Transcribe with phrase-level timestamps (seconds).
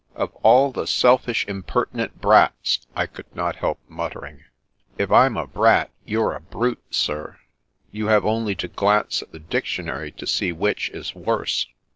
[0.25, 4.43] "Of all the selfish, impertinent brats!" I could not help muttering."
[4.97, 7.37] If I'm a brat, you're a brute, sir.
[7.91, 11.67] You have only to glance at the dictionary to see which is worse."